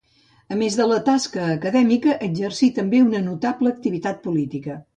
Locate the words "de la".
0.79-0.95